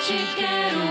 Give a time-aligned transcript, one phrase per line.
[0.00, 0.89] what you.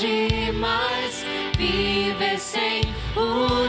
[0.00, 1.24] demais.
[1.56, 2.82] Viver sem
[3.14, 3.59] o